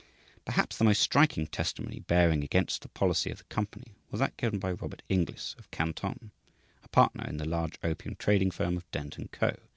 [0.45, 4.57] Perhaps the most striking testimony bearing against the policy of the company was that given
[4.57, 6.31] by Robert Inglis, of Canton,
[6.83, 9.55] a partner in the large opium trading firm of Dent & Co.